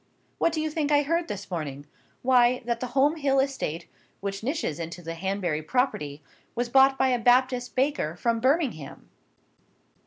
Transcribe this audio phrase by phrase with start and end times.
[0.39, 1.85] What do you think I heard this morning?
[2.23, 3.85] Why that the Home Hill estate,
[4.19, 6.23] which niches into the Hanbury property,
[6.55, 9.11] was bought by a Baptist baker from Birmingham!"